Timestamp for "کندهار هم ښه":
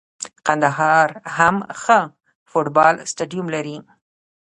0.47-1.99